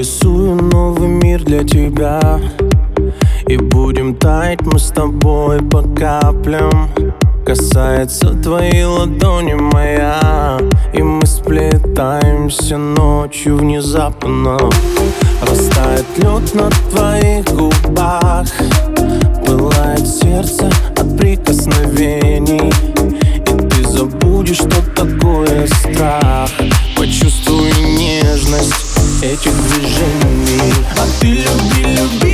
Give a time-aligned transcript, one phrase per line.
[0.00, 2.40] Рисую новый мир для тебя.
[3.46, 6.88] И будем таять мы с тобой по каплям.
[7.44, 10.58] Касается твоей ладони моя.
[10.94, 14.56] И мы сплетаемся ночью внезапно.
[15.42, 18.48] Растает лед на твоих губах.
[19.44, 22.72] Пылает сердце от прикосновений.
[23.36, 26.48] И ты забудешь, что такое страх.
[26.96, 28.89] Почувствуй нежность
[29.22, 30.72] этих движений.
[30.96, 32.29] А ты люби, люби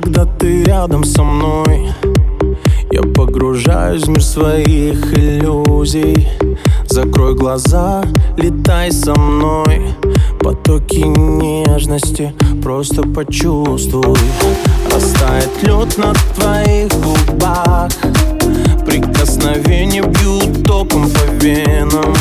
[0.00, 1.88] когда ты рядом со мной.
[2.90, 6.28] Я погружаюсь в мир своих иллюзий.
[6.88, 8.02] Закрой глаза,
[8.36, 9.94] летай со мной.
[10.40, 14.18] Потоки нежности, просто почувствуй.
[14.92, 17.92] Растает лед на твоих губах.
[18.84, 22.12] Прикосновения бьют током по венам.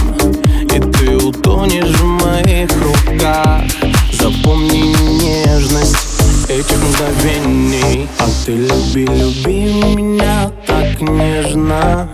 [0.65, 3.63] И ты утонешь в моих руках.
[4.11, 6.12] Запомни нежность
[6.59, 12.09] этих мгновений А ты люби, люби меня так нежно.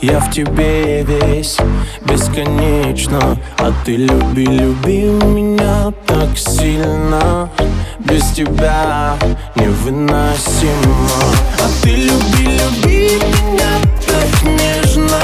[0.00, 1.58] Я в тебе весь
[2.06, 3.38] бесконечно.
[3.58, 7.48] А ты люби, люби меня так сильно.
[7.98, 9.16] Без тебя
[9.56, 11.20] невыносимо.
[11.58, 13.70] А ты люби, люби меня
[14.06, 15.20] так нежно.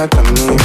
[0.00, 0.59] like a new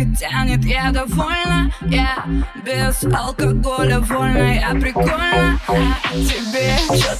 [0.00, 0.64] и тянет.
[0.64, 2.24] Я довольна, я
[2.64, 7.16] без алкоголя вольна Я прикольна, а тебе что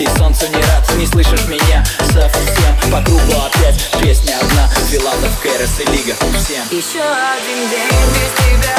[0.00, 2.90] И солнцу не рад, не слышишь меня совсем.
[2.90, 4.68] По кругу опять песня одна.
[4.90, 6.16] Филатов, Кэрос и Лига.
[6.36, 6.66] Всем.
[6.72, 8.76] Еще один день без тебя.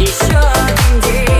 [0.00, 1.33] Еще один день.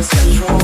[0.00, 0.59] is control.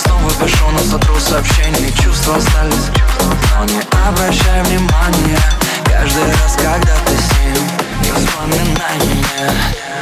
[0.00, 1.90] снова пишу, но сотру сообщение.
[1.92, 2.90] Чувства остались,
[3.56, 5.38] но не обращай внимания
[5.84, 7.62] Каждый раз, когда ты с ним,
[8.02, 9.99] не вспоминай меня